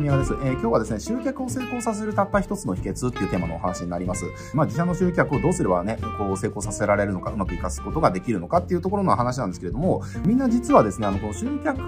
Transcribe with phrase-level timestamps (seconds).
[0.00, 0.32] ちはです。
[0.32, 4.24] えー、今日はですね、集客を成功させるたった一つの秘訣っていうテーマのお話になります。
[4.54, 11.78] まあ、自社の集客をどうすればね、こう成功させられるのか、うまく活かすことができるのかっていうところの話なんですけれども、みんな実はですね、あの、この集客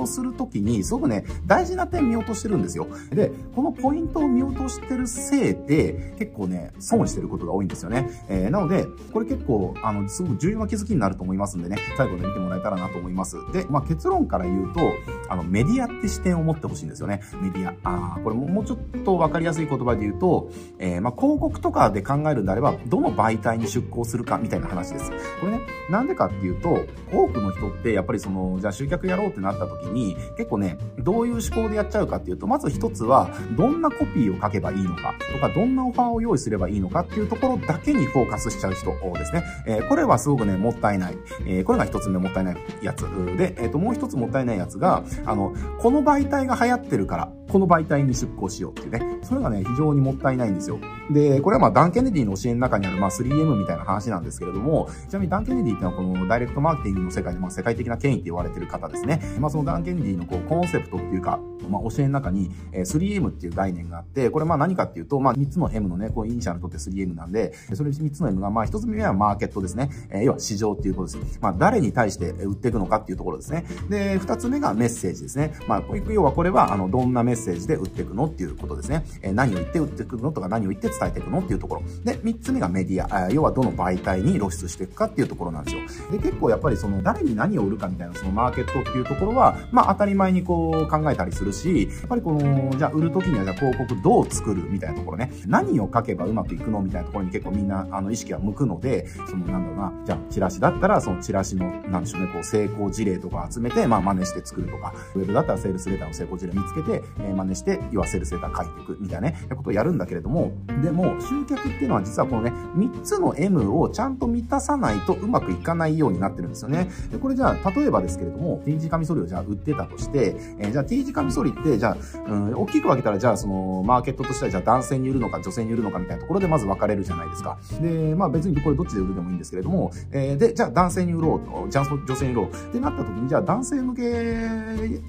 [0.00, 2.86] をするときに、すごくね、大事な点見落としてるんですよ。
[3.10, 8.10] で、このポイントを見落としてるせいで、結構ね、損してることが多いんですよね。
[8.28, 13.36] えー、なので、これ結構、あの、すごく重要な気づきになると思いますんでね、最後で見てもらえたらなと思います。
[13.52, 14.80] で、まあ、結論から言うと、
[15.28, 17.20] あの、メディアって視点を持ってほしいんですよね。
[17.40, 17.74] メディア。
[17.84, 25.10] ああ、これももうちょっとわかりやすい言葉で言うと、えー、まあ、広告とかで考えるんであれば、どの媒体に出向するかみたいな話です。
[25.10, 25.60] これね、
[25.90, 39.44] なんでかっていうと、多くの人って、やっぱりその、じゃあ集客やろうってなった時に、結構ね、どういう思考でやっちゃうかっていうと、まず一つは、どんなコピーを書けばいいのか、とか、どんなオファーを用意すればいいのかっていうところだけにフォーカスしちゃう人ですね。
[39.66, 41.18] えー、これはすごくね、もったいない。
[41.46, 43.02] えー、これが一つ目もったいないやつ
[43.36, 49.18] で、えっ、ー、と、もう一つもったいないやつが、あの、この媒体が流行ってるから、この媒体に出向しようっていうね。
[49.22, 50.78] それがね、非常にもったいないんですよ。
[51.10, 59.20] で、これはまあ、ダン・ケネディの教えの中にある、まあ、3M みたいな話なんですけれども、ちなみにダン・ケネディっていうのはこのダイレクトマーケティングの世界で、まあ、世界的な権威って言われてる方ですね。
[59.40, 69.90] まあ、そのダン・ケネディのこう、コンセプトっていうか、まあ、教えの中に、えー、3M っていう概念があって、これまあ何かっていうと、まあ、3つの M のね、こう、イニシャルとって 3M なんで、それ3つの M が、まあ、1つ目はマーケットですね。
[70.10, 71.38] え、要は市場っていうことです。
[71.40, 73.64] まあ、誰に対して売っていくのかっていうところですね。
[73.88, 75.54] で、2つ目がメッセージですね。
[75.68, 79.04] まあ、要はこれは、あの、どんなメッセージで売っていくのっていうことですね。
[79.22, 81.82] え、何を言って売っていくのとか何を言って伝えていくのっていうところ。
[82.04, 83.30] で、3つ目がメディア。
[83.30, 85.82] 要はどの媒体に露出していくかっていうところなんですよ。
[86.10, 95.32] で、結構やっぱりその、誰に何を売るかみたいなそのマーケットっていうところは、まあ、当たり前にこう考えたりするし、やっぱりこの、じゃあ売るときにはじゃあ広告どう作るみたいなところね。
[95.46, 110.52] 何を書けばうまくいくのみたいなところに結構みんな、あの、意識は向くので、その、なんだろうな、じゃあチラシだったら、そのチラシの、なんでしょうね、こう、成功事例とか集めて、まあ、真似して作るとか、ウェブだったらセールスレターの成功事例見つけて、えー、真似して、要はセールスレター書いていくみたいなね、ことをやるんだけれども、
[110.82, 116.90] でも、集客っていうのは実はこのね、3つの M をちゃんと満たさないとうまくいかないようになってるんですよね。
[117.10, 127.58] で、これじゃあ、例えばですけれども、T 字カミソリをじゃあ売ってたとして、えー、じゃあ T 字カミソリって、じゃあ、うん、大きく分けたら、じゃあその、マーケットとしては、じゃあ男性に売るのか女性に売るのかみたいなところでまず分かれるじゃないですか。
[127.80, 134.02] で、まあ別にこれどっちで売るでもいいんですけれども、えー、で、じゃあ男性に売ろうと、じゃあ女性に売ろうってなった時に、じゃあ男性向け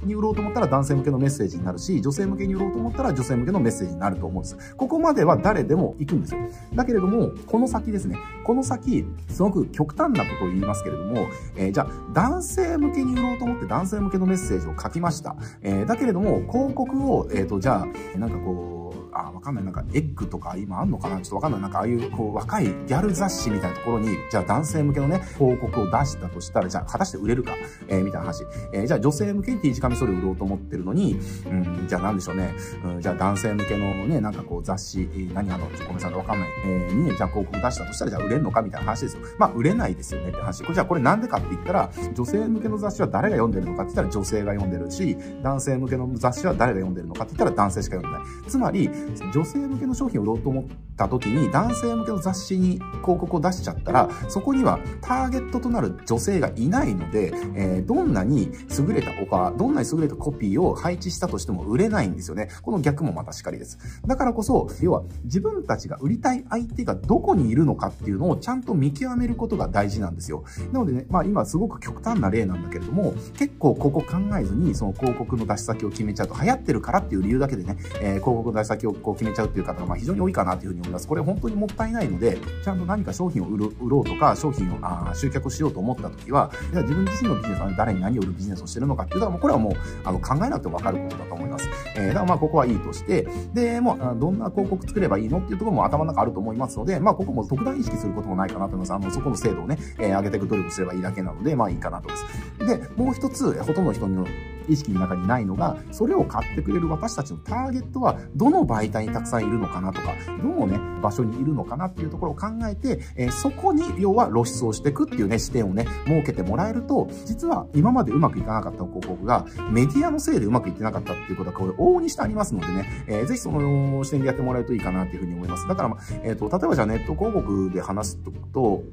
[0.04, 4.76] に売ろうと思ったら男性向けのメッセージになるし、女性向けに売ろうと思ったら女性向けのメッセージになると思うんです。
[4.76, 6.40] ここまでは誰でも行くんですよ。
[6.74, 15.36] だけれども、この先ですね、この先、すごく極端なことを言いますけれども、えー、じゃあ男性向けに売ろうと思って男性向けのメッセージメッセージを書きました。
[15.62, 18.81] えー、だけれども、広告を、えっ、ー、と、じゃあ、なんかこう、
[19.12, 19.64] あ、わかんない。
[19.64, 21.22] なんか、エッグとか今あんのかな？
[21.22, 21.62] ちょっとわかんない。
[21.62, 27.52] なんか、ああいう、こう、若いギャル雑誌みたいなところに、じゃあ男性向けのね、広告を出したとしたら、じゃあ、果たして売れるか、
[27.88, 28.46] えー、みたいな話。
[28.74, 32.54] えー、じゃあ女性向けに T 字カミソリを売ろうと思ってるのに、うん、じゃあなんでしょうね。
[32.86, 36.50] うん、じゃあ男性向けのね、なんかこう、雑誌、えー、何あの、ちょ、ごめんなさい、わかんない。
[36.66, 39.24] えー、にね、じゃあ広告出したとしたら、じゃあ売れるのかみたいな話ですよ。
[39.38, 40.62] まあ、売れないですよねって話。
[40.64, 48.50] これじゃあこれなんでかって言ったら、女性向けの雑誌は誰が読んでるのかって言ったら女性が読んでるし、男性向けの雑誌は誰が読んでるのかって言ったら男性しか読んでない。
[48.50, 48.90] つまり、
[49.34, 62.50] 女性向けの商品を売ろうと思った時に男性向けの雑誌に広告を出しちゃったらそこにはターゲットとなる女性がいないので、えー、どんなに優れたオファーどんなに優れたコピーを配置したとしても売れないんですよね。
[62.62, 63.78] この逆もまたしかりです。
[64.06, 70.44] だからこそ要は自分たちが売りたい相手がどこにいるのかっていうのをちゃんと見極めることが大事なんですよ。
[70.72, 81.08] なのでねまあ今すごく極端な例なんだけれども結構ここ考えずにその広告の出し先を決めちゃうと流行ってるからっていう理由だけでね、えー、広告の出し先をこう決めちゃうっていう方がまあ非常に多いかなというふうに思います。
[81.08, 91.70] これ本当にもったいないので、ちゃんと何か商品を売る売ろうとか、商品をあ集客しようと思った時は、じゃあ自分自身のビジネスは誰に何を売るビジネスをしてるのかっていうのは、もうこれはもうあの考えなくてもわかることだと思います。
[91.96, 98.94] えー、だからまあここはいいとして、で、もうどんな広告作ればいいのっていうところも頭の中あると思いますので、まあここも特段意識することもないかなと思います。
[98.94, 102.80] あの、そこの精度をね、えー、上げていく努力すればいいだけなので、まあいいかなと思います。
[102.80, 104.26] で、もう一つ、ほとんどの人の
[104.68, 125.68] 意識の中にないのが、それを買ってくれる私たちのターゲットは、どの媒体にたくさんいるのかなとか、どのね、場所にいるのかなっていうところを考えて、えー、そこに、要は露出をしていくっていうね、視点をね、設けてもらえると、実は今までうまくいかなかった広告が、メディアのせいでうまくいってなかったっていうことは、これ往々にしてありますのでね、えー、ぜひその視点でやってもらえるといいかなっていうふうに思います。
[125.68, 128.18] だから、まあ、えっ、ー、と、例えばじゃあネット広告で話す
[128.54, 128.84] と、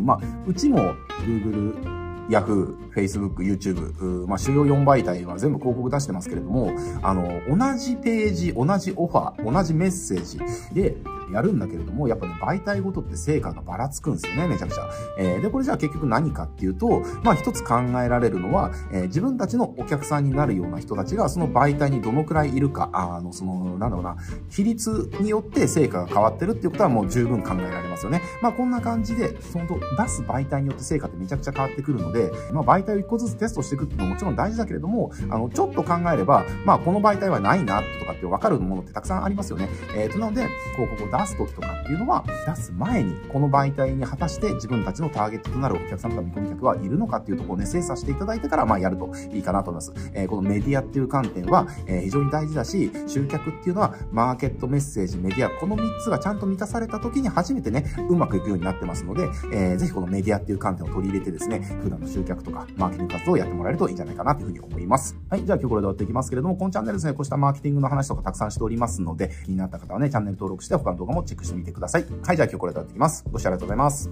[0.00, 0.78] まあ、うちも
[1.26, 6.72] Google Yahoo、Facebook、YouTube、まあ、主要4媒体は全部広告出してますけれども、
[7.02, 10.38] あの、同じページ、同じオファー、同じメッセージ
[10.74, 10.96] で、
[11.32, 14.88] やるんだけれども、やっぱね、媒体ごとって成果がばらつくんですよね、めちゃくちゃ。
[15.18, 24.16] えー、で、これじゃあ結局何かっていうと、まあ一つ考えられるのは、えー、自分たちのお客さんになるような人たちが、その媒体にどのくらいいるか、あの、その、なんだろうな、
[24.50, 28.22] 比率によって成果が変わってるっていうことはもう十分考えられますよね。
[28.40, 39.68] まあこんな感じで、その出す媒体によって成果ってめちゃくちゃ変わってくるので、まあ媒体を一個ずつテストしていくっていうのももちろん大事だけれども、あの、ちょっと考えれば、まあこの媒体はないなとかって分かるものってたくさんありますよね。
[39.96, 50.10] えー、と、なので、広告を出す時とかっていうのは、出す前に、この媒体に果たして自分たちのターゲットとなるお客さんとか見込み客はいるのかっていうところをね、精査していただいてから、まあやるといいかなと思います。
[50.14, 65.16] えー、このメディアっていう観点は、えー、非常に大事だし、集客っていうのは、マーケットメッセージ、メディア、この3つがちゃんと満たされた時に初めてね、うまくいくようになってますので、えー、ぜひこのメディアっていう観点を取り入れてですね、普段の集客とか、マーケティング活動をやってもらえるといいんじゃないかなというふうに思います。
[65.28, 72.06] はい、じゃあ今日これで終わっていきますけれども、このチャンネルですね、こうしたマーケティングの話とかたくさんしておりますので、気になった方はね、チャンネル登録して他の動画もチェックしてみてください。
[72.24, 73.24] はい、じゃあ今日これでやっていきます。
[73.30, 74.10] ご視聴ありがとうございます。